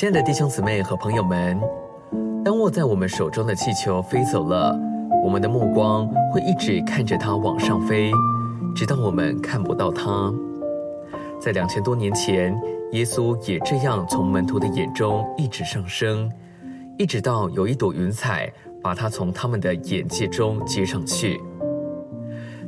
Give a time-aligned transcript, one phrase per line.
[0.00, 1.60] 亲爱的弟兄姊妹和朋友们，
[2.42, 4.74] 当握在我们手中的气球飞走了，
[5.22, 8.10] 我们的目光会一直看着它往上飞，
[8.74, 10.32] 直到我们看不到它。
[11.38, 12.58] 在两千多年前，
[12.92, 16.32] 耶稣也这样从门徒的眼中一直上升，
[16.96, 18.50] 一直到有一朵云彩
[18.82, 21.38] 把它从他们的眼界中接上去。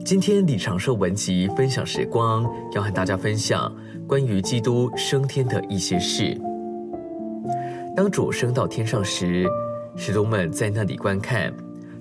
[0.05, 2.45] 今天李长寿文集分享时光，
[2.75, 3.75] 要和大家分享
[4.07, 6.39] 关于基督升天的一些事。
[7.95, 9.47] 当主升到天上时，
[9.97, 11.53] 使徒们在那里观看，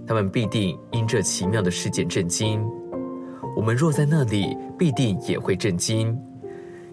[0.07, 2.65] 他们必定因这奇妙的事件震惊。
[3.57, 6.17] 我们若在那里，必定也会震惊。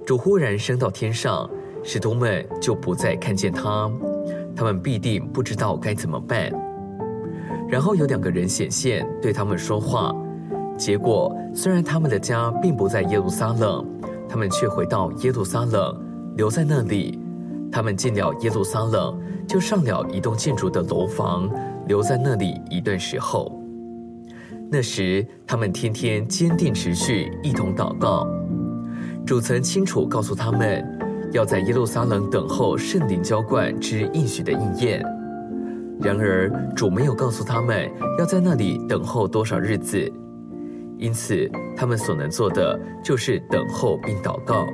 [0.05, 1.49] 主忽然升到天上，
[1.85, 3.89] 使徒们就不再看见他，
[4.57, 6.51] 他们必定不知道该怎么办。
[7.69, 10.13] 然后有两个人显现，对他们说话。
[10.77, 13.87] 结果虽然他们的家并不在耶路撒冷，
[14.29, 15.97] 他们却回到耶路撒冷，
[16.37, 17.17] 留在那里。
[17.71, 21.49] 他们进了耶路撒冷，就上了一栋建筑的楼房，
[21.87, 23.55] 留在那里一段时候。
[24.71, 28.27] 那时，他们天天坚定持续，一同祷告。
[29.27, 30.85] 主曾清楚告诉他们，
[31.33, 35.03] 要在耶路撒冷等候圣灵浇灌之应许的应验。
[36.01, 40.11] 然而，主没有告诉他们要在那里等候多少日子，
[40.97, 44.67] 因此，他们所能做的就是等候并祷告。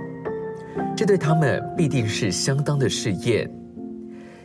[0.96, 3.50] 这对他们必定是相当的试验。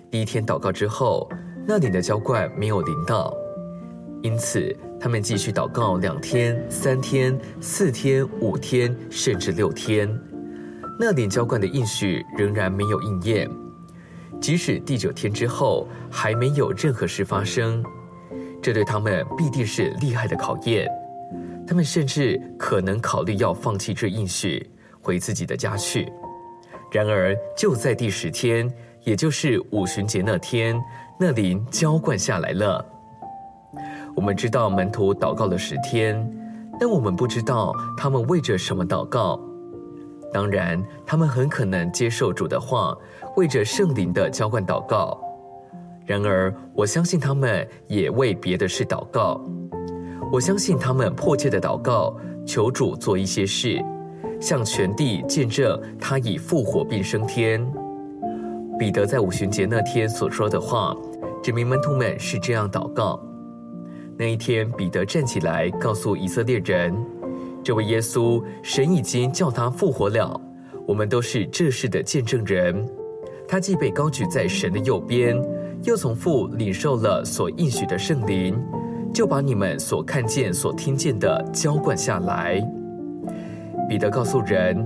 [0.10, 1.30] 第一天祷告之后，
[1.68, 3.32] 那灵的浇灌没有临到，
[4.24, 10.10] 因此他们继续祷告两天、三天、四天、五天，甚至六天，
[11.00, 13.48] 那灵浇灌的应许仍然没有应验。
[14.42, 17.84] 即使第九天之后还没有任何事发生，
[18.60, 20.88] 这对他们必定是厉害的考验。
[21.68, 24.68] 他们甚至可能考虑要放弃这应许，
[25.00, 26.12] 回自己的家去。
[26.92, 28.72] 然而，就在第十天，
[29.04, 30.82] 也就是五旬节那天，
[31.20, 32.84] 那灵浇灌下来了。
[34.16, 36.28] 我们知道门徒祷告了十天，
[36.80, 39.40] 但我们不知道他们为着什么祷告。
[40.34, 42.98] 当然，他们很可能接受主的话，
[43.36, 45.20] 为着圣灵的浇灌祷告。
[46.06, 49.40] 然而，我相信他们也为别的事祷告。
[50.32, 53.80] 我相信他们迫切的祷告，求主做一些事。
[54.40, 57.66] 向全地见证他已复活并升天。
[58.78, 60.96] 彼得在五旬节那天所说的话，
[61.44, 63.20] 指明门徒们是这样祷告。
[64.18, 66.96] 那一天，彼得站起来告诉以色列人
[67.64, 70.40] ：“这位耶稣，神已经叫他复活了，
[70.88, 72.88] 我们都是这事的见证人。
[73.48, 75.38] 他既被高举在神的右边，
[75.84, 78.58] 又从父领受了所应许的圣灵，
[79.14, 82.66] 就把你们所看见、所听见的浇灌下来。”
[83.90, 84.78] 彼得告诉人：“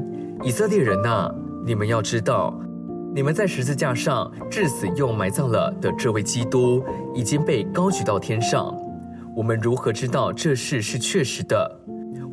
[0.44, 1.30] 以色列人呐，
[1.66, 2.58] 你们要知道，
[3.14, 6.82] 你们在十字架上致死又埋葬了的这位基督，
[7.14, 8.74] 已经被高举到天上。
[9.36, 11.80] 我们如何知道这事是确实的？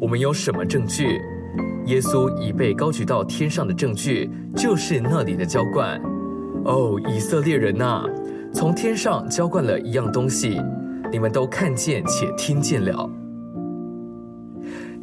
[0.00, 1.20] 我们有什么证据？
[1.86, 6.00] 耶稣已被高举到天上的证据，就是那里的浇灌。
[6.66, 8.04] 哦，以色列人呐，
[8.54, 10.62] 从天上浇灌了一样东西，
[11.10, 13.10] 你们都看见且听见了。”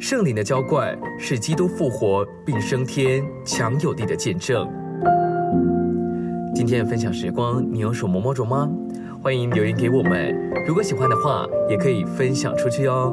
[0.00, 4.66] 圣灵的浇灌是基督复活并升天强有力的见证。
[6.54, 8.70] 今天的分享时光，你有手摸摸着吗？
[9.20, 10.32] 欢迎留言给我们。
[10.68, 13.12] 如果喜欢的话，也可以分享出去哦。